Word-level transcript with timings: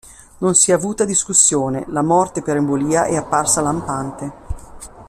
Non 0.39 0.55
si 0.55 0.71
è 0.71 0.73
avuta 0.73 1.05
discussione: 1.05 1.85
la 1.89 2.01
morte 2.01 2.41
per 2.41 2.55
embolia 2.55 3.05
è 3.05 3.15
apparsa 3.17 3.61
lampante. 3.61 4.31